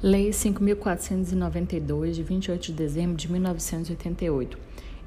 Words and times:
Lei 0.00 0.30
5.492, 0.30 2.12
de 2.12 2.22
28 2.22 2.66
de 2.66 2.72
dezembro 2.72 3.16
de 3.16 3.32
1988, 3.32 4.56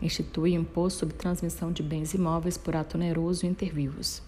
institui 0.02 0.54
imposto 0.54 1.00
sobre 1.00 1.16
transmissão 1.16 1.72
de 1.72 1.82
bens 1.82 2.14
imóveis 2.14 2.58
por 2.58 2.76
ato 2.76 2.98
oneroso 2.98 3.46
e 3.46 3.48
intervivos. 3.50 4.22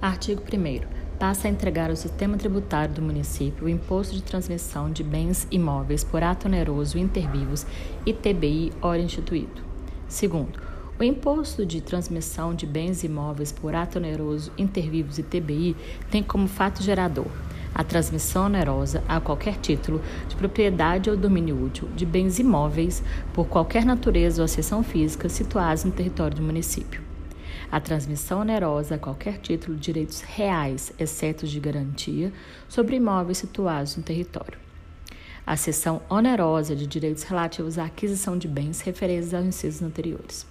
Artigo 0.00 0.40
1. 0.42 1.18
Passa 1.18 1.48
a 1.48 1.50
entregar 1.50 1.90
ao 1.90 1.96
sistema 1.96 2.36
tributário 2.36 2.94
do 2.94 3.02
município 3.02 3.64
o 3.66 3.68
imposto 3.68 4.14
de 4.14 4.22
transmissão 4.22 4.88
de 4.88 5.02
bens 5.02 5.48
imóveis 5.50 6.04
por 6.04 6.22
ato 6.22 6.46
oneroso 6.46 6.96
e 6.96 7.00
intervivos 7.00 7.66
ITBI, 8.06 8.72
ora 8.80 9.00
instituído. 9.00 9.64
Segundo, 10.06 10.60
o 10.96 11.02
imposto 11.02 11.66
de 11.66 11.80
transmissão 11.80 12.54
de 12.54 12.66
bens 12.66 13.02
imóveis 13.02 13.50
por 13.50 13.74
ato 13.74 13.98
oneroso, 13.98 14.52
intervivos 14.56 15.18
e 15.18 15.24
TBI 15.24 15.76
tem 16.08 16.22
como 16.22 16.46
fato 16.46 16.84
gerador 16.84 17.26
a 17.74 17.84
transmissão 17.84 18.46
onerosa 18.46 19.02
a 19.08 19.20
qualquer 19.20 19.56
título 19.56 20.02
de 20.28 20.36
propriedade 20.36 21.08
ou 21.08 21.16
domínio 21.16 21.64
útil 21.64 21.88
de 21.94 22.04
bens 22.04 22.38
imóveis 22.38 23.02
por 23.32 23.46
qualquer 23.46 23.84
natureza 23.84 24.42
ou 24.42 24.48
seção 24.48 24.82
física 24.82 25.28
situados 25.28 25.84
no 25.84 25.92
território 25.92 26.36
do 26.36 26.42
município. 26.42 27.02
A 27.70 27.78
transmissão 27.78 28.40
onerosa 28.40 28.96
a 28.96 28.98
qualquer 28.98 29.38
título 29.38 29.76
de 29.76 29.82
direitos 29.82 30.22
reais, 30.22 30.92
exceto 30.98 31.46
de 31.46 31.60
garantia, 31.60 32.32
sobre 32.68 32.96
imóveis 32.96 33.38
situados 33.38 33.96
no 33.96 34.02
território. 34.02 34.58
A 35.46 35.56
seção 35.56 36.02
onerosa 36.08 36.74
de 36.74 36.86
direitos 36.86 37.22
relativos 37.22 37.78
à 37.78 37.84
aquisição 37.84 38.36
de 38.36 38.48
bens 38.48 38.80
referentes 38.80 39.32
aos 39.32 39.46
incisos 39.46 39.82
anteriores. 39.82 40.46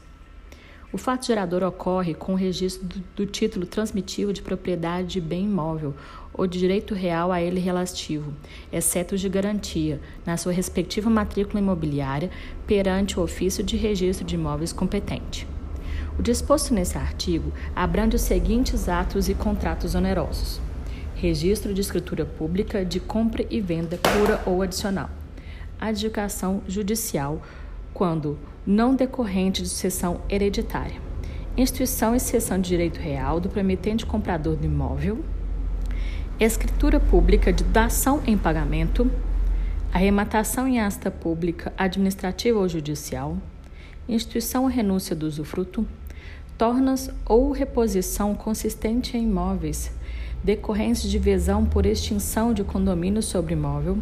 O 0.92 0.98
fato 0.98 1.28
gerador 1.28 1.62
ocorre 1.62 2.16
com 2.16 2.34
o 2.34 2.36
registro 2.36 2.88
do, 2.88 3.04
do, 3.18 3.26
título 3.28 3.68
transmitivo 3.68 4.34
de 4.34 4.42
propriedade 4.42 5.08
de 5.08 5.22
bem 5.22 5.46
imóvel 5.46 5.94
ou 6.34 6.48
de 6.48 6.58
direito 6.58 6.96
real 6.96 7.32
a 7.32 7.40
ele 7.40 7.60
relativo, 7.60 8.34
exceto 8.74 9.16
de 9.16 9.30
garantia, 9.30 10.02
na 10.26 10.36
sua 10.36 10.52
respectiva 10.52 11.08
matrícula 11.08 11.60
imobiliária, 11.60 12.32
perante 12.66 13.20
o 13.20 13.24
ofício 13.24 13.64
de 13.64 13.78
registro 13.78 14.26
de 14.26 14.34
imóveis 14.34 14.74
competente. 14.74 15.48
O 16.18 16.24
disposto 16.24 16.74
nesse 16.74 16.98
artigo 16.98 17.54
abrange 17.76 18.16
os 18.16 18.24
seguintes 18.24 18.90
atos 18.90 19.30
e 19.30 19.36
contratos 19.36 19.94
onerosos: 19.94 20.60
registro 21.14 21.72
de 21.72 21.82
escritura 21.82 22.26
pública 22.26 22.84
de 22.84 23.00
compra 23.00 23.46
e 23.48 23.62
venda 23.62 23.98
pura 23.98 24.42
ou 24.44 24.64
adicional, 24.64 25.12
adjudicação 25.80 26.64
judicial 26.68 27.44
quando 28.00 28.40
não 28.66 28.96
decorrente 28.96 29.62
de 29.62 29.68
sucessão 29.68 30.22
hereditária, 30.30 31.02
instituição 31.58 32.16
e 32.16 32.20
cessão 32.22 32.58
de 32.58 32.70
direito 32.70 32.98
real 32.98 33.42
do 33.42 33.50
prometente 33.50 34.06
comprador 34.06 34.56
do 34.56 34.66
imóvel, 34.66 35.20
escritura 36.40 36.98
pública 36.98 37.52
de 37.52 37.62
dação 37.62 38.22
em 38.26 38.38
pagamento, 38.38 39.12
arrematação 39.92 40.66
em 40.66 40.80
asta 40.80 41.12
pública 41.12 41.74
administrativa 41.78 42.58
ou 42.58 42.70
judicial, 42.70 43.38
instituição 44.08 44.64
ou 44.64 44.70
renúncia 44.70 45.14
do 45.14 45.28
usufruto, 45.28 45.86
tornas 46.58 47.12
ou 47.26 47.52
reposição 47.52 48.34
consistente 48.34 49.18
em 49.18 49.24
imóveis 49.24 49.92
decorrentes 50.42 51.02
de 51.02 51.10
divisão 51.10 51.66
por 51.66 51.86
extinção 51.86 52.54
de 52.54 52.64
condomínio 52.64 53.22
sobre 53.22 53.56
imóvel 53.56 53.98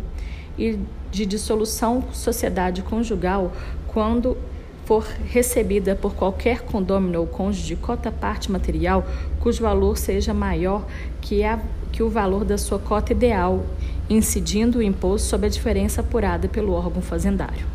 e 0.57 0.79
de 1.11 1.25
dissolução 1.25 2.03
sociedade 2.11 2.81
conjugal 2.81 3.51
quando 3.87 4.37
for 4.85 5.05
recebida 5.25 5.95
por 5.95 6.15
qualquer 6.15 6.61
condômino 6.61 7.19
ou 7.19 7.27
cônjuge 7.27 7.75
cota 7.75 8.09
parte 8.11 8.51
material 8.51 9.05
cujo 9.39 9.61
valor 9.61 9.97
seja 9.97 10.33
maior 10.33 10.85
que, 11.19 11.43
a, 11.43 11.59
que 11.91 12.01
o 12.01 12.09
valor 12.09 12.45
da 12.45 12.57
sua 12.57 12.79
cota 12.79 13.11
ideal, 13.11 13.65
incidindo 14.09 14.79
o 14.79 14.81
imposto 14.81 15.27
sobre 15.27 15.47
a 15.47 15.49
diferença 15.49 16.01
apurada 16.01 16.47
pelo 16.47 16.71
órgão 16.71 17.01
fazendário. 17.01 17.65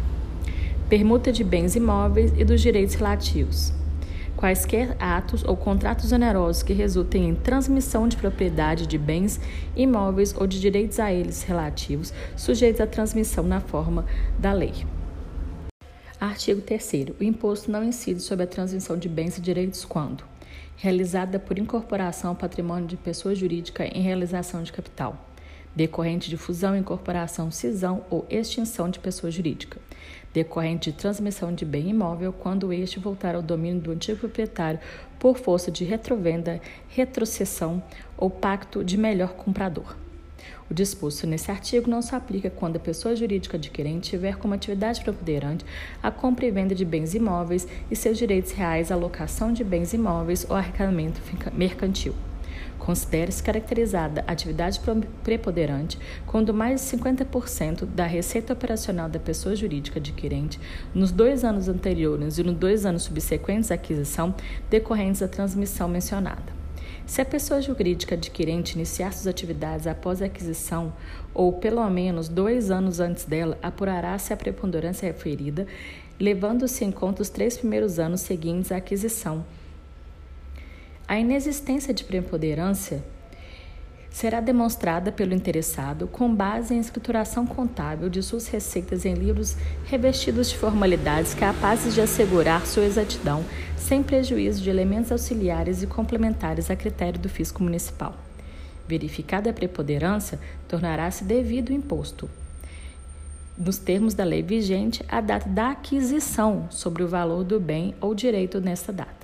Permuta 0.89 1.31
de 1.31 1.45
bens 1.45 1.77
imóveis 1.77 2.33
e 2.37 2.45
dos 2.45 2.61
direitos 2.61 2.95
relativos 2.95 3.75
quaisquer 4.43 4.97
atos 4.99 5.45
ou 5.45 5.57
contratos 5.57 6.11
onerosos 6.11 6.65
que 6.65 6.73
resultem 6.73 7.29
em 7.29 7.35
transmissão 7.35 8.09
de 8.09 8.17
propriedade 8.17 8.89
de 8.89 8.99
bens 8.99 9.39
imóveis 9.77 10.35
ou 10.37 10.49
de 10.49 10.61
direitos 10.61 10.99
a 10.99 11.13
eles 11.13 11.45
relativos, 11.45 12.13
sujeitos 12.37 12.81
à 12.81 12.87
transmissão 12.89 13.45
na 13.45 13.61
forma 13.61 14.05
da 14.41 14.53
lei. 14.53 14.73
Artigo 16.23 16.61
3. 16.61 17.17
O 17.19 17.25
imposto 17.25 17.69
não 17.69 17.83
incide 17.83 18.21
sobre 18.21 18.45
a 18.45 18.47
transmissão 18.47 18.97
de 18.97 19.09
bens 19.09 19.39
e 19.39 19.41
direitos 19.41 19.85
quando 19.85 20.23
realizada 20.77 21.37
por 21.37 21.59
incorporação 21.59 22.31
ao 22.31 22.37
patrimônio 22.37 22.87
de 22.87 22.97
pessoa 22.97 23.35
jurídica 23.35 23.85
em 23.85 24.03
realização 24.03 24.63
de 24.63 24.71
capital 24.71 25.19
decorrente 25.75 26.31
de 26.31 26.37
fusão, 26.37 26.77
incorporação, 26.77 27.51
cisão 27.51 28.05
ou 28.09 28.25
extinção 28.31 28.89
de 28.89 29.01
pessoa 29.01 29.33
jurídica, 29.33 29.81
decorrente 30.33 30.93
de 30.93 30.97
transmissão 30.97 31.53
de 31.53 31.65
bem 31.65 31.89
imóvel 31.89 32.33
quando 32.33 32.73
este 32.73 33.01
voltar 33.01 33.35
ao 33.35 33.43
domínio 33.43 33.81
do 33.81 33.91
antigo 33.91 34.21
proprietário 34.21 34.79
por 35.19 35.39
força 35.39 35.73
de 35.73 35.83
retrovenda, 35.83 36.61
retrocessão 36.89 37.83
ou 38.17 38.31
pacto 38.31 38.85
de 38.85 38.97
melhor 38.97 39.33
comprador. 39.33 39.97
O 40.71 40.75
disposto 40.75 41.27
nesse 41.27 41.51
artigo 41.51 41.91
não 41.91 42.01
se 42.01 42.15
aplica 42.15 42.51
quando 42.51 42.77
a 42.77 42.81
pessoa 42.81 43.17
jurídica 43.17 43.57
adquirente 43.57 44.11
tiver 44.11 44.37
como 44.37 44.55
atividade 44.55 45.01
preponderante 45.03 45.65
a 46.03 46.11
compra 46.11 46.47
e 46.47 46.51
venda 46.51 46.75
de 46.75 46.85
bens 46.85 47.15
imóveis 47.15 47.67
e 47.91 47.97
seus 47.97 48.17
direitos 48.17 48.53
reais 48.53 48.91
à 48.91 48.97
locação 48.97 49.53
de 49.53 49.63
bens 49.63 49.93
imóveis 49.93 50.47
ou 50.49 50.57
arrecadamento 50.57 51.21
mercantil. 51.53 52.15
Considere-se 52.79 53.41
caracterizada 53.41 54.25
a 54.27 54.33
atividade 54.33 54.81
preponderante 55.23 55.99
quando 56.27 56.53
mais 56.53 56.81
de 56.81 56.99
50% 56.99 57.85
da 57.85 58.07
receita 58.07 58.53
operacional 58.53 59.09
da 59.09 59.21
pessoa 59.21 59.55
jurídica 59.55 60.01
adquirente 60.01 60.59
nos 60.93 61.13
dois 61.13 61.45
anos 61.45 61.69
anteriores 61.69 62.39
e 62.39 62.43
nos 62.43 62.57
dois 62.57 62.85
anos 62.85 63.05
subsequentes 63.05 63.71
à 63.71 63.75
aquisição 63.75 64.35
decorrentes 64.69 65.21
da 65.21 65.29
transmissão 65.29 65.89
mencionada. 65.89 66.62
Se 67.07 67.21
a 67.21 67.25
pessoa 67.25 67.61
jurídica 67.61 68.15
adquirente 68.15 68.75
iniciar 68.75 69.13
suas 69.13 69.27
atividades 69.27 69.87
após 69.87 70.23
a 70.23 70.27
aquisição 70.27 70.93
ou 71.35 71.53
pelo 71.55 71.89
menos 71.91 72.29
dois 72.29 72.71
anos 72.71 73.01
antes 73.01 73.25
dela, 73.25 73.59
apurará-se 73.63 74.33
a 74.33 74.37
preponderância 74.37 75.07
referida, 75.07 75.67
levando-se 76.19 76.85
em 76.85 76.93
conta 76.93 77.23
os 77.23 77.29
três 77.29 77.59
primeiros 77.59 77.99
anos 77.99 78.21
seguintes 78.21 78.71
à 78.71 78.77
aquisição. 78.77 79.45
A 81.07 81.19
inexistência 81.19 81.93
de 81.93 82.05
preponderância 82.05 83.03
será 84.13 84.41
demonstrada 84.41 85.11
pelo 85.11 85.35
interessado 85.35 86.07
com 86.07 86.33
base 86.33 86.75
em 86.75 86.79
escrituração 86.79 87.47
contábil 87.47 88.11
de 88.11 88.23
suas 88.23 88.47
receitas 88.47 89.07
em 89.07 89.15
livros 89.15 89.57
revestidos 89.87 90.51
de 90.51 90.59
formalidades 90.59 91.33
capazes 91.33 91.95
de 91.95 92.01
assegurar 92.01 92.67
sua 92.67 92.85
exatidão 92.85 93.43
sem 93.77 94.03
prejuízo 94.03 94.63
de 94.63 94.71
elementos 94.71 95.11
auxiliares 95.11 95.83
e 95.83 95.87
complementares 95.87 96.71
a 96.71 96.77
critério 96.77 97.19
do 97.19 97.29
fisco 97.29 97.63
municipal. 97.63 98.15
Verificada 98.87 99.51
a 99.51 99.53
preponderância, 99.53 100.39
tornará-se 100.69 101.25
devido 101.25 101.71
o 101.71 101.73
imposto, 101.73 102.29
nos 103.57 103.79
termos 103.79 104.15
da 104.15 104.25
lei 104.25 104.43
vigente, 104.43 105.05
a 105.09 105.21
data 105.21 105.49
da 105.49 105.71
aquisição 105.71 106.67
sobre 106.71 107.03
o 107.03 107.09
valor 107.09 107.45
do 107.45 107.61
bem 107.61 107.95
ou 108.01 108.15
direito 108.15 108.61
nesta 108.61 108.93
data. 108.93 109.23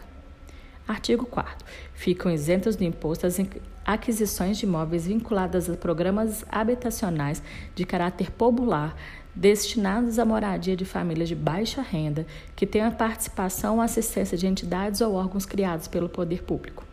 Artigo 0.86 1.26
4 1.26 1.66
Ficam 1.98 2.30
isentas 2.30 2.76
do 2.76 2.84
imposto 2.84 3.26
as 3.26 3.40
aquisições 3.84 4.56
de 4.56 4.64
imóveis 4.64 5.08
vinculadas 5.08 5.68
a 5.68 5.74
programas 5.76 6.44
habitacionais 6.48 7.42
de 7.74 7.84
caráter 7.84 8.30
popular 8.30 8.96
destinados 9.34 10.16
à 10.20 10.24
moradia 10.24 10.76
de 10.76 10.84
famílias 10.84 11.28
de 11.28 11.34
baixa 11.34 11.82
renda 11.82 12.24
que 12.54 12.64
tenham 12.64 12.92
participação 12.92 13.74
ou 13.74 13.80
assistência 13.80 14.38
de 14.38 14.46
entidades 14.46 15.00
ou 15.00 15.14
órgãos 15.14 15.44
criados 15.44 15.88
pelo 15.88 16.08
poder 16.08 16.44
público. 16.44 16.84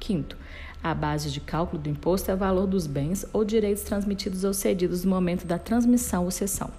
Quinto, 0.00 0.34
a 0.82 0.94
base 0.94 1.30
de 1.30 1.40
cálculo 1.40 1.82
do 1.82 1.90
imposto 1.90 2.30
é 2.30 2.34
o 2.34 2.38
valor 2.38 2.66
dos 2.66 2.86
bens 2.86 3.26
ou 3.34 3.44
direitos 3.44 3.82
transmitidos 3.82 4.44
ou 4.44 4.54
cedidos 4.54 5.04
no 5.04 5.10
momento 5.10 5.46
da 5.46 5.58
transmissão 5.58 6.24
ou 6.24 6.30
cessão. 6.30 6.70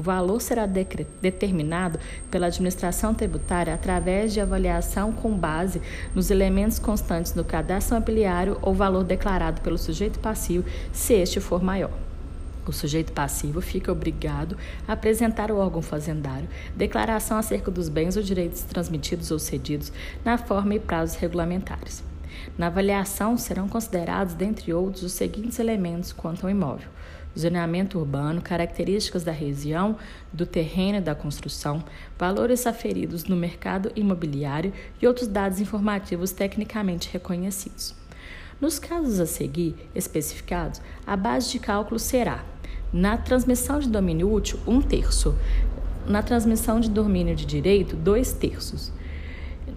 O 0.00 0.02
valor 0.02 0.40
será 0.40 0.64
determinado 0.64 2.00
pela 2.30 2.46
administração 2.46 3.12
tributária 3.12 3.74
através 3.74 4.32
de 4.32 4.40
avaliação 4.40 5.12
com 5.12 5.36
base 5.36 5.82
nos 6.14 6.30
elementos 6.30 6.78
constantes 6.78 7.32
do 7.32 7.44
cadastro 7.44 7.96
imobiliário 7.96 8.56
ou 8.62 8.72
valor 8.72 9.04
declarado 9.04 9.60
pelo 9.60 9.76
sujeito 9.76 10.18
passivo, 10.18 10.64
se 10.90 11.12
este 11.12 11.38
for 11.38 11.62
maior. 11.62 11.90
O 12.66 12.72
sujeito 12.72 13.12
passivo 13.12 13.60
fica 13.60 13.92
obrigado 13.92 14.56
a 14.88 14.94
apresentar 14.94 15.50
ao 15.50 15.58
órgão 15.58 15.82
fazendário 15.82 16.48
declaração 16.74 17.36
acerca 17.36 17.70
dos 17.70 17.90
bens 17.90 18.16
ou 18.16 18.22
direitos 18.22 18.62
transmitidos 18.62 19.30
ou 19.30 19.38
cedidos 19.38 19.92
na 20.24 20.38
forma 20.38 20.76
e 20.76 20.80
prazos 20.80 21.16
regulamentares. 21.16 22.02
Na 22.56 22.68
avaliação 22.68 23.36
serão 23.36 23.68
considerados, 23.68 24.32
dentre 24.32 24.72
outros, 24.72 25.02
os 25.02 25.12
seguintes 25.12 25.58
elementos 25.58 26.10
quanto 26.10 26.46
ao 26.46 26.50
imóvel: 26.50 26.88
zoneamento 27.38 27.98
urbano, 27.98 28.40
características 28.40 29.24
da 29.24 29.32
região, 29.32 29.96
do 30.32 30.46
terreno 30.46 30.98
e 30.98 31.00
da 31.00 31.14
construção, 31.14 31.82
valores 32.18 32.66
aferidos 32.66 33.24
no 33.24 33.36
mercado 33.36 33.90
imobiliário 33.94 34.72
e 35.00 35.06
outros 35.06 35.28
dados 35.28 35.60
informativos 35.60 36.32
tecnicamente 36.32 37.08
reconhecidos. 37.12 37.94
Nos 38.60 38.78
casos 38.78 39.18
a 39.20 39.26
seguir 39.26 39.74
especificados, 39.94 40.82
a 41.06 41.16
base 41.16 41.50
de 41.50 41.58
cálculo 41.58 41.98
será 41.98 42.44
Na 42.92 43.16
transmissão 43.16 43.78
de 43.78 43.88
domínio 43.88 44.32
útil, 44.32 44.58
um 44.66 44.82
terço. 44.82 45.34
Na 46.06 46.22
transmissão 46.22 46.80
de 46.80 46.90
domínio 46.90 47.36
de 47.36 47.46
direito, 47.46 47.94
dois 47.94 48.32
terços. 48.32 48.92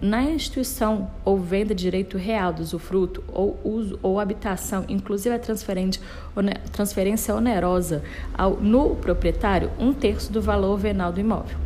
Na 0.00 0.22
instituição 0.22 1.10
ou 1.24 1.38
venda 1.38 1.74
de 1.74 1.82
direito 1.82 2.18
real 2.18 2.52
do 2.52 2.62
usufruto 2.62 3.22
ou 3.28 3.58
uso 3.64 3.98
ou 4.02 4.20
habitação, 4.20 4.84
inclusive 4.88 5.34
a 5.34 5.38
transferência 6.72 7.34
onerosa 7.34 8.02
ao, 8.36 8.56
no 8.56 8.96
proprietário, 8.96 9.70
um 9.78 9.92
terço 9.92 10.32
do 10.32 10.42
valor 10.42 10.76
venal 10.76 11.12
do 11.12 11.20
imóvel. 11.20 11.56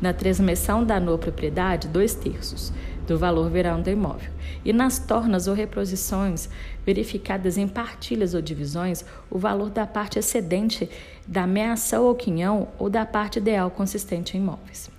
Na 0.00 0.12
transmissão 0.12 0.84
da 0.84 1.00
nova 1.00 1.18
propriedade, 1.18 1.88
dois 1.88 2.14
terços 2.14 2.72
do 3.06 3.18
valor 3.18 3.48
verão 3.50 3.80
do 3.80 3.90
imóvel. 3.90 4.30
E 4.64 4.72
nas 4.72 4.98
tornas 4.98 5.48
ou 5.48 5.54
reposições 5.54 6.48
verificadas 6.84 7.56
em 7.56 7.66
partilhas 7.66 8.34
ou 8.34 8.42
divisões, 8.42 9.04
o 9.30 9.38
valor 9.38 9.70
da 9.70 9.86
parte 9.86 10.18
excedente 10.18 10.88
da 11.26 11.44
ameaça 11.44 12.00
ou 12.00 12.14
quinhão 12.14 12.68
ou 12.78 12.90
da 12.90 13.06
parte 13.06 13.38
ideal 13.38 13.70
consistente 13.70 14.36
em 14.36 14.40
imóveis. 14.40 14.97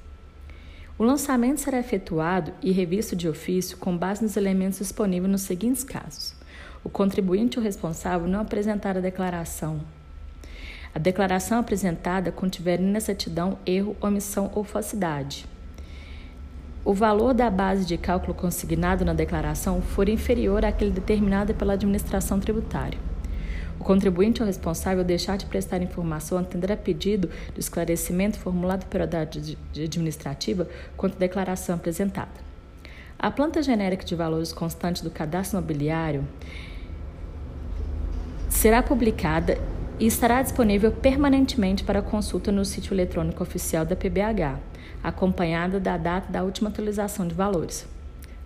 O 0.99 1.03
lançamento 1.05 1.61
será 1.61 1.79
efetuado 1.79 2.51
e 2.61 2.73
revisto 2.73 3.15
de 3.15 3.29
ofício 3.29 3.77
com 3.77 3.97
base 3.97 4.21
nos 4.21 4.35
elementos 4.35 4.79
disponíveis 4.79 5.31
nos 5.31 5.43
seguintes 5.43 5.81
casos: 5.81 6.35
o 6.83 6.89
contribuinte 6.89 7.57
ou 7.57 7.63
responsável 7.63 8.27
não 8.27 8.41
apresentar 8.41 8.97
a 8.97 8.99
declaração. 8.99 9.79
A 10.93 10.99
declaração 10.99 11.57
apresentada 11.57 12.33
contiver 12.33 12.81
inexatidão, 12.81 13.57
erro, 13.65 13.95
omissão 14.01 14.51
ou 14.53 14.65
falsidade. 14.65 15.45
O 16.83 16.93
valor 16.93 17.33
da 17.33 17.49
base 17.49 17.85
de 17.85 17.97
cálculo 17.97 18.33
consignado 18.33 19.05
na 19.05 19.13
declaração 19.13 19.81
for 19.81 20.09
inferior 20.09 20.65
àquele 20.65 20.91
determinado 20.91 21.53
pela 21.53 21.75
administração 21.75 22.41
tributária. 22.41 23.08
O 23.79 23.83
contribuinte 23.83 24.41
ou 24.41 24.45
responsável 24.45 25.03
deixar 25.05 25.37
de 25.37 25.45
prestar 25.45 25.81
informação 25.81 26.37
atender 26.37 26.71
a 26.71 26.77
pedido 26.77 27.29
de 27.53 27.59
esclarecimento 27.59 28.37
formulado 28.37 28.85
pela 28.87 29.05
autoridade 29.05 29.57
administrativa 29.73 30.67
quanto 30.97 31.15
à 31.15 31.19
declaração 31.19 31.75
apresentada. 31.75 32.49
A 33.17 33.31
planta 33.31 33.63
genérica 33.63 34.03
de 34.03 34.15
valores 34.15 34.51
constantes 34.51 35.01
do 35.01 35.09
cadastro 35.09 35.57
imobiliário 35.57 36.27
será 38.49 38.83
publicada 38.83 39.57
e 39.97 40.05
estará 40.05 40.41
disponível 40.41 40.91
permanentemente 40.91 41.83
para 41.83 42.01
consulta 42.01 42.51
no 42.51 42.65
sítio 42.65 42.93
eletrônico 42.93 43.41
oficial 43.41 43.85
da 43.85 43.95
PBH, 43.95 44.59
acompanhada 45.01 45.79
da 45.79 45.97
data 45.97 46.31
da 46.31 46.43
última 46.43 46.69
atualização 46.69 47.27
de 47.27 47.33
valores. 47.33 47.85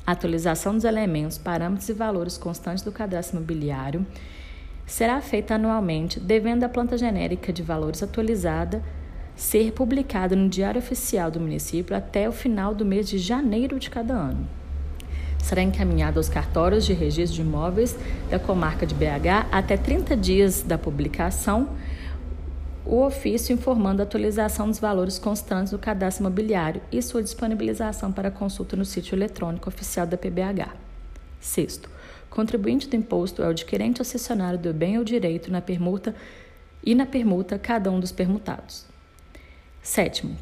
A 0.05 0.11
atualização 0.11 0.73
dos 0.73 0.83
elementos, 0.83 1.37
parâmetros 1.37 1.89
e 1.89 1.93
valores 1.93 2.37
constantes 2.37 2.83
do 2.83 2.91
cadastro 2.91 3.37
imobiliário 3.37 4.05
será 4.85 5.21
feita 5.21 5.55
anualmente, 5.55 6.19
devendo 6.19 6.63
a 6.63 6.69
planta 6.69 6.97
genérica 6.97 7.51
de 7.51 7.63
valores 7.63 8.03
atualizada 8.03 8.83
ser 9.35 9.71
publicada 9.71 10.35
no 10.35 10.47
Diário 10.47 10.79
Oficial 10.79 11.31
do 11.31 11.39
município 11.39 11.95
até 11.95 12.29
o 12.29 12.31
final 12.31 12.75
do 12.75 12.85
mês 12.85 13.09
de 13.09 13.17
janeiro 13.17 13.79
de 13.79 13.89
cada 13.89 14.13
ano. 14.13 14.47
Será 15.39 15.61
encaminhado 15.61 16.19
aos 16.19 16.29
cartórios 16.29 16.85
de 16.85 16.93
registro 16.93 17.35
de 17.35 17.41
imóveis 17.41 17.97
da 18.29 18.39
comarca 18.39 18.85
de 18.85 18.95
BH 18.95 19.47
até 19.51 19.75
30 19.75 20.15
dias 20.15 20.61
da 20.61 20.77
publicação 20.77 21.69
o 22.85 23.01
ofício 23.05 23.53
informando 23.53 24.01
a 24.01 24.03
atualização 24.03 24.67
dos 24.67 24.79
valores 24.79 25.17
constantes 25.17 25.71
do 25.71 25.79
cadastro 25.79 26.23
imobiliário 26.23 26.81
e 26.91 27.01
sua 27.01 27.23
disponibilização 27.23 28.11
para 28.11 28.29
consulta 28.29 28.75
no 28.75 28.83
sítio 28.83 29.15
eletrônico 29.15 29.69
oficial 29.69 30.05
da 30.05 30.17
PBH. 30.17 30.69
Sexto, 31.39 31.89
Contribuinte 32.33 32.87
do 32.87 32.95
imposto 32.95 33.43
é 33.43 33.45
o 33.45 33.49
adquirente 33.51 34.01
ou 34.01 34.05
cessionário 34.05 34.57
do 34.57 34.73
bem 34.73 34.97
ou 34.97 35.03
direito 35.03 35.51
na 35.51 35.61
permuta 35.61 36.15
e 36.83 36.95
na 36.95 37.05
permuta 37.05 37.59
cada 37.59 37.91
um 37.91 37.99
dos 37.99 38.11
permutados. 38.11 38.87
Sétimo, 39.83 40.35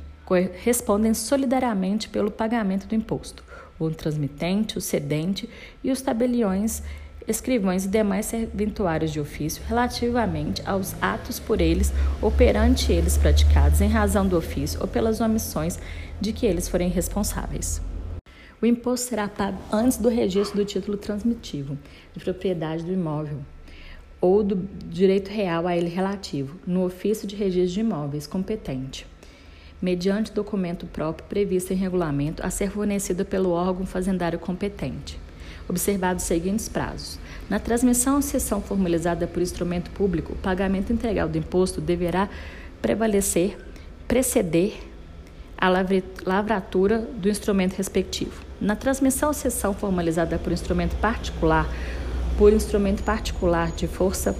respondem 0.63 1.13
solidariamente 1.13 2.07
pelo 2.07 2.31
pagamento 2.31 2.87
do 2.87 2.95
imposto 2.95 3.43
o 3.77 3.89
transmitente, 3.89 4.77
o 4.77 4.81
cedente 4.81 5.49
e 5.83 5.91
os 5.91 6.01
tabeliões, 6.01 6.81
escrivães 7.27 7.83
e 7.83 7.89
demais 7.89 8.27
serventuários 8.27 9.11
de 9.11 9.19
ofício 9.19 9.61
relativamente 9.67 10.61
aos 10.65 10.95
atos 11.01 11.39
por 11.39 11.59
eles 11.59 11.91
ou 12.21 12.31
perante 12.31 12.89
eles 12.89 13.17
praticados 13.17 13.81
em 13.81 13.89
razão 13.89 14.25
do 14.25 14.37
ofício 14.37 14.79
ou 14.79 14.87
pelas 14.87 15.19
omissões 15.19 15.77
de 16.21 16.31
que 16.31 16.45
eles 16.45 16.69
forem 16.69 16.87
responsáveis. 16.87 17.81
O 18.61 18.65
imposto 18.67 19.09
será 19.09 19.27
pago 19.27 19.57
antes 19.73 19.97
do 19.97 20.07
registro 20.07 20.57
do 20.57 20.65
título 20.65 20.95
transmitivo 20.95 21.75
de 22.13 22.23
propriedade 22.23 22.83
do 22.83 22.93
imóvel 22.93 23.39
ou 24.21 24.43
do 24.43 24.55
direito 24.87 25.29
real 25.29 25.65
a 25.65 25.75
ele 25.75 25.89
relativo, 25.89 26.59
no 26.67 26.85
ofício 26.85 27.27
de 27.27 27.35
registro 27.35 27.73
de 27.73 27.79
imóveis 27.79 28.27
competente, 28.27 29.07
mediante 29.81 30.31
documento 30.31 30.85
próprio 30.85 31.27
previsto 31.27 31.73
em 31.73 31.75
regulamento 31.75 32.45
a 32.45 32.51
ser 32.51 32.69
fornecido 32.69 33.25
pelo 33.25 33.49
órgão 33.49 33.83
fazendário 33.83 34.37
competente. 34.37 35.19
Observados 35.67 36.21
os 36.21 36.27
seguintes 36.27 36.69
prazos. 36.69 37.17
Na 37.49 37.57
transmissão 37.57 38.17
ou 38.17 38.21
sessão 38.21 38.61
formalizada 38.61 39.25
por 39.25 39.41
instrumento 39.41 39.89
público, 39.89 40.33
o 40.33 40.37
pagamento 40.37 40.93
integral 40.93 41.27
do 41.27 41.37
imposto 41.39 41.81
deverá 41.81 42.29
prevalecer, 42.79 43.57
preceder 44.07 44.77
a 45.57 45.67
lavratura 46.27 46.99
do 46.99 47.27
instrumento 47.27 47.73
respectivo. 47.73 48.50
Na 48.61 48.75
transmissão 48.75 49.33
sessão 49.33 49.73
formalizada 49.73 50.37
por 50.37 50.53
instrumento 50.53 50.95
particular, 50.97 51.67
por 52.37 52.53
instrumento 52.53 53.01
particular 53.01 53.71
de 53.71 53.87
força 53.87 54.35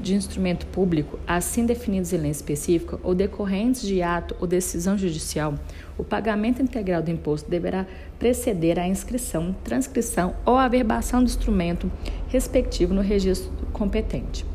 de 0.00 0.14
instrumento 0.14 0.64
público, 0.66 1.18
assim 1.26 1.66
definidos 1.66 2.14
em 2.14 2.16
lei 2.16 2.30
específica, 2.30 2.98
ou 3.02 3.14
decorrentes 3.14 3.82
de 3.82 4.02
ato 4.02 4.34
ou 4.40 4.46
decisão 4.46 4.96
judicial, 4.96 5.54
o 5.98 6.04
pagamento 6.04 6.62
integral 6.62 7.02
do 7.02 7.10
imposto 7.10 7.50
deverá 7.50 7.86
preceder 8.18 8.78
a 8.78 8.88
inscrição, 8.88 9.54
transcrição 9.62 10.34
ou 10.46 10.56
averbação 10.56 11.20
do 11.20 11.26
instrumento 11.26 11.92
respectivo 12.28 12.94
no 12.94 13.02
registro 13.02 13.50
competente. 13.70 14.53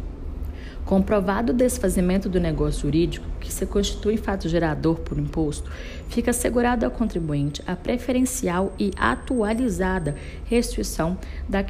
Comprovado 0.90 1.52
o 1.52 1.56
desfazimento 1.56 2.28
do 2.28 2.40
negócio 2.40 2.82
jurídico, 2.82 3.24
que 3.40 3.54
se 3.54 3.64
constitui 3.68 4.18
fato 4.18 4.50
gerador 4.50 4.96
por 5.02 5.20
imposto, 5.20 5.70
fica 6.10 6.32
assegurado 6.32 6.84
ao 6.84 6.90
contribuinte 6.90 7.62
a 7.68 7.76
preferencial 7.76 8.74
e 8.80 8.92
atualizada 8.98 10.16
restituição 10.46 11.16
da 11.48 11.64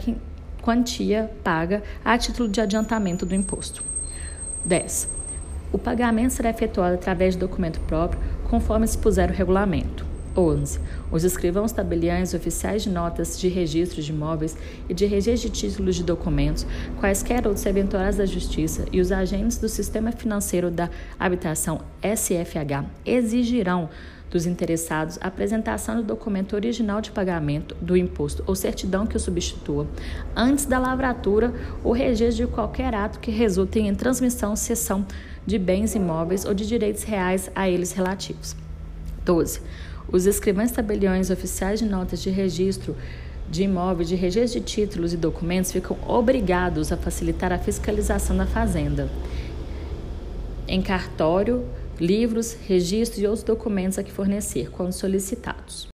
quantia 0.62 1.30
paga 1.44 1.84
a 2.02 2.18
título 2.18 2.48
de 2.48 2.62
adiantamento 2.62 3.26
do 3.26 3.36
imposto. 3.36 3.84
10. 4.64 5.10
O 5.74 5.78
pagamento 5.78 6.32
será 6.32 6.50
efetuado 6.50 6.96
através 6.96 7.34
de 7.34 7.42
documento 7.42 7.82
próprio, 7.82 8.22
conforme 8.50 8.86
expuser 8.86 9.30
o 9.30 9.34
regulamento. 9.34 10.09
11. 10.36 10.80
Os 11.12 11.24
escrivãos 11.24 11.72
tabeliães 11.72 12.34
oficiais 12.34 12.84
de 12.84 12.90
notas 12.90 13.40
de 13.40 13.48
registro 13.48 14.02
de 14.02 14.12
imóveis 14.12 14.58
e 14.88 14.94
de 14.94 15.06
registro 15.06 15.50
de 15.50 15.56
títulos 15.56 15.96
de 15.96 16.04
documentos, 16.04 16.66
quaisquer 17.00 17.46
outros 17.46 17.66
eventuais 17.66 18.18
da 18.18 18.26
Justiça 18.26 18.86
e 18.92 19.02
os 19.02 19.12
agentes 19.12 19.58
do 19.58 19.70
Sistema 19.70 20.12
Financeiro 20.12 20.70
da 20.70 20.90
Habitação 21.20 21.82
SFH 22.02 22.86
exigirão 23.06 23.90
dos 24.30 24.46
interessados 24.46 25.18
a 25.22 25.28
apresentação 25.28 25.96
do 25.98 26.04
documento 26.04 26.56
original 26.56 27.02
de 27.02 27.12
pagamento 27.12 27.76
do 27.82 27.98
imposto 27.98 28.44
ou 28.46 28.56
certidão 28.56 29.06
que 29.08 29.18
o 29.18 29.20
substitua, 29.20 29.88
antes 30.36 30.66
da 30.66 30.78
lavratura 30.78 31.54
ou 31.84 31.92
registro 31.92 32.46
de 32.46 32.54
qualquer 32.54 32.94
ato 32.94 33.20
que 33.20 33.32
resulte 33.32 33.80
em 33.80 33.96
transmissão, 33.96 34.56
cessão 34.56 35.06
de 35.46 35.58
bens 35.58 35.96
imóveis 35.96 36.46
ou 36.46 36.54
de 36.54 36.68
direitos 36.68 37.04
reais 37.04 37.50
a 37.56 37.68
eles 37.68 37.92
relativos. 37.92 38.56
12. 39.26 39.62
Os 40.12 40.26
escrivães 40.26 40.72
tabeliões 40.72 41.30
oficiais 41.30 41.80
de 41.80 41.86
notas 41.86 42.20
de 42.20 42.32
registro 42.32 42.96
de 43.50 43.64
imóveis, 43.64 44.10
de 44.10 44.16
registro 44.16 44.60
de 44.60 44.66
títulos 44.66 45.14
e 45.14 45.18
documentos 45.18 45.72
ficam 45.72 45.98
obrigados 46.08 46.92
a 46.92 46.98
facilitar 46.98 47.52
a 47.52 47.60
fiscalização 47.60 48.36
da 48.36 48.46
fazenda. 48.46 49.10
Em 50.68 50.82
cartório, 50.82 51.64
livros, 52.00 52.54
registros 52.68 53.22
e 53.22 53.28
outros 53.28 53.44
documentos 53.44 54.00
a 54.00 54.04
que 54.04 54.12
fornecer, 54.12 54.72
quando 54.72 54.94
solicitados. 54.94 55.88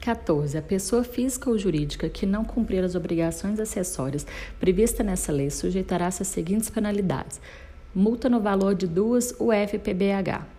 14. 0.00 0.56
A 0.56 0.62
pessoa 0.62 1.02
física 1.02 1.50
ou 1.50 1.58
jurídica 1.58 2.08
que 2.08 2.24
não 2.24 2.44
cumprir 2.44 2.84
as 2.84 2.94
obrigações 2.94 3.58
acessórias 3.58 4.26
previstas 4.60 5.04
nessa 5.04 5.32
lei 5.32 5.50
sujeitará-se 5.50 6.22
às 6.22 6.28
seguintes 6.28 6.70
penalidades: 6.70 7.40
multa 7.94 8.28
no 8.28 8.40
valor 8.40 8.74
de 8.74 8.86
duas 8.86 9.34
UFPBH 9.38 10.55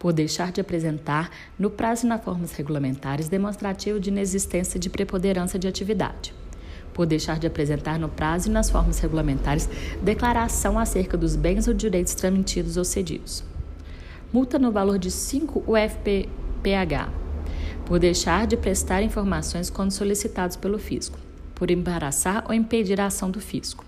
por 0.00 0.14
deixar 0.14 0.50
de 0.50 0.62
apresentar, 0.62 1.30
no 1.58 1.68
prazo 1.68 2.06
e 2.06 2.08
nas 2.08 2.24
formas 2.24 2.52
regulamentares, 2.52 3.28
demonstrativo 3.28 4.00
de 4.00 4.08
inexistência 4.08 4.80
de 4.80 4.88
preponderância 4.88 5.58
de 5.58 5.68
atividade. 5.68 6.32
Por 6.94 7.04
deixar 7.04 7.38
de 7.38 7.46
apresentar 7.46 7.98
no 7.98 8.08
prazo 8.08 8.48
e 8.48 8.50
nas 8.50 8.70
formas 8.70 8.98
regulamentares 8.98 9.68
declaração 10.02 10.78
acerca 10.78 11.18
dos 11.18 11.36
bens 11.36 11.68
ou 11.68 11.74
direitos 11.74 12.14
transmitidos 12.14 12.78
ou 12.78 12.84
cedidos. 12.84 13.44
Multa 14.32 14.58
no 14.58 14.72
valor 14.72 14.98
de 14.98 15.10
5 15.10 15.64
UFPH. 15.70 17.10
Por 17.84 17.98
deixar 17.98 18.46
de 18.46 18.56
prestar 18.56 19.02
informações 19.02 19.68
quando 19.68 19.90
solicitados 19.90 20.56
pelo 20.56 20.78
fisco. 20.78 21.18
Por 21.54 21.70
embaraçar 21.70 22.46
ou 22.48 22.54
impedir 22.54 22.98
a 23.02 23.06
ação 23.06 23.30
do 23.30 23.40
fisco 23.40 23.84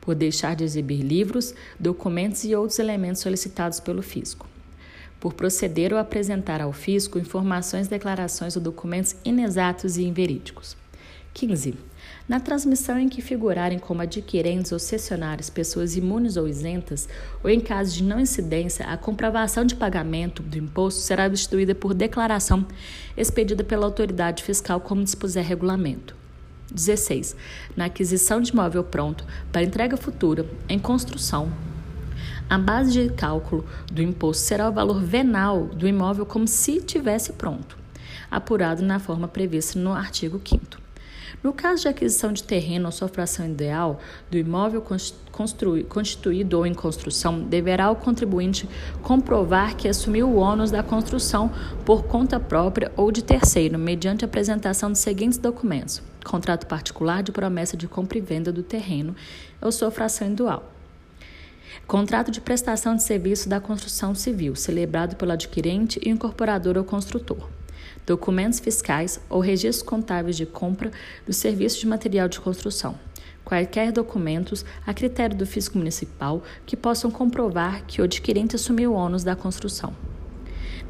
por 0.00 0.16
deixar 0.16 0.56
de 0.56 0.64
exibir 0.64 1.00
livros, 1.00 1.54
documentos 1.78 2.42
e 2.42 2.56
outros 2.56 2.80
elementos 2.80 3.22
solicitados 3.22 3.78
pelo 3.78 4.02
fisco, 4.02 4.48
por 5.22 5.34
proceder 5.34 5.92
ou 5.92 6.00
apresentar 6.00 6.60
ao 6.60 6.72
fisco 6.72 7.16
informações, 7.16 7.86
declarações 7.86 8.56
ou 8.56 8.62
documentos 8.62 9.14
inexatos 9.24 9.96
e 9.96 10.02
inverídicos. 10.02 10.76
15. 11.32 11.76
Na 12.28 12.40
transmissão 12.40 12.98
em 12.98 13.08
que 13.08 13.22
figurarem 13.22 13.78
como 13.78 14.02
adquirentes 14.02 14.72
ou 14.72 14.80
cessionários 14.80 15.48
pessoas 15.48 15.96
imunes 15.96 16.36
ou 16.36 16.48
isentas, 16.48 17.08
ou 17.40 17.48
em 17.48 17.60
caso 17.60 17.94
de 17.94 18.02
não 18.02 18.18
incidência, 18.18 18.84
a 18.84 18.96
comprovação 18.96 19.64
de 19.64 19.76
pagamento 19.76 20.42
do 20.42 20.58
imposto 20.58 21.00
será 21.00 21.26
substituída 21.26 21.72
por 21.72 21.94
declaração 21.94 22.66
expedida 23.16 23.62
pela 23.62 23.86
autoridade 23.86 24.42
fiscal 24.42 24.80
como 24.80 25.04
dispuser 25.04 25.44
regulamento. 25.44 26.16
16. 26.74 27.36
Na 27.76 27.84
aquisição 27.84 28.40
de 28.40 28.50
imóvel 28.50 28.82
pronto 28.82 29.24
para 29.52 29.62
entrega 29.62 29.96
futura 29.96 30.44
em 30.68 30.80
construção, 30.80 31.52
a 32.52 32.58
base 32.58 32.92
de 32.92 33.08
cálculo 33.08 33.64
do 33.90 34.02
imposto 34.02 34.42
será 34.42 34.68
o 34.68 34.72
valor 34.72 35.00
venal 35.00 35.68
do 35.68 35.88
imóvel 35.88 36.26
como 36.26 36.46
se 36.46 36.82
tivesse 36.82 37.32
pronto, 37.32 37.78
apurado 38.30 38.82
na 38.82 38.98
forma 38.98 39.26
prevista 39.26 39.78
no 39.78 39.90
artigo 39.94 40.38
5 40.44 40.82
no 41.42 41.52
caso 41.52 41.82
de 41.82 41.88
aquisição 41.88 42.30
de 42.30 42.44
terreno 42.44 42.86
ou 42.86 42.92
sua 42.92 43.08
fração 43.08 43.46
ideal 43.46 43.98
do 44.30 44.36
imóvel 44.36 44.84
constituído 45.88 46.58
ou 46.58 46.66
em 46.66 46.74
construção, 46.74 47.40
deverá 47.40 47.90
o 47.90 47.96
contribuinte 47.96 48.68
comprovar 49.02 49.74
que 49.74 49.88
assumiu 49.88 50.28
o 50.28 50.36
ônus 50.36 50.70
da 50.70 50.82
construção 50.82 51.50
por 51.84 52.04
conta 52.04 52.38
própria 52.38 52.92
ou 52.96 53.10
de 53.10 53.24
terceiro, 53.24 53.76
mediante 53.76 54.24
apresentação 54.24 54.92
dos 54.92 55.00
seguintes 55.00 55.38
documentos: 55.38 56.00
contrato 56.24 56.66
particular 56.66 57.24
de 57.24 57.32
promessa 57.32 57.76
de 57.76 57.88
compra 57.88 58.18
e 58.18 58.20
venda 58.20 58.52
do 58.52 58.62
terreno 58.62 59.16
ou 59.60 59.72
sua 59.72 59.90
fração 59.90 60.28
individual. 60.28 60.71
Contrato 61.86 62.30
de 62.30 62.40
prestação 62.40 62.96
de 62.96 63.02
serviço 63.02 63.48
da 63.48 63.60
construção 63.60 64.14
civil, 64.14 64.54
celebrado 64.54 65.16
pelo 65.16 65.32
adquirente 65.32 66.00
e 66.02 66.10
incorporador 66.10 66.76
ou 66.76 66.84
construtor 66.84 67.48
documentos 68.06 68.58
fiscais 68.58 69.20
ou 69.28 69.40
registros 69.40 69.82
contábeis 69.82 70.36
de 70.36 70.46
compra 70.46 70.90
do 71.26 71.32
serviço 71.32 71.78
de 71.80 71.86
material 71.86 72.28
de 72.28 72.40
construção. 72.40 72.98
Quaisquer 73.44 73.92
documentos, 73.92 74.64
a 74.86 74.94
critério 74.94 75.36
do 75.36 75.46
fisco 75.46 75.76
municipal, 75.76 76.42
que 76.64 76.76
possam 76.76 77.10
comprovar 77.10 77.84
que 77.86 78.00
o 78.00 78.04
adquirente 78.04 78.56
assumiu 78.56 78.92
o 78.92 78.94
ônus 78.94 79.24
da 79.24 79.34
construção. 79.34 79.94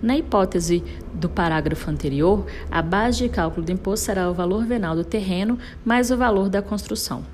Na 0.03 0.17
hipótese 0.17 0.83
do 1.15 1.29
parágrafo 1.29 1.91
anterior, 1.91 2.45
a 2.71 2.83
base 2.83 3.19
de 3.19 3.29
cálculo 3.29 3.65
do 3.65 3.73
imposto 3.73 4.07
será 4.07 4.29
o 4.29 4.35
valor 4.35 4.67
venal 4.67 4.97
do 4.97 5.05
terreno 5.05 5.59
mais 5.85 6.11
o 6.11 6.17
valor 6.17 6.49
da 6.49 6.61
construção, 6.61 7.25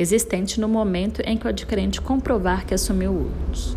existente 0.00 0.58
no 0.58 0.66
momento 0.66 1.20
em 1.20 1.36
que 1.36 1.46
o 1.46 1.50
adquirente 1.50 2.00
comprovar 2.00 2.64
que 2.64 2.72
assumiu 2.72 3.12
o 3.12 3.26
ônus. 3.26 3.76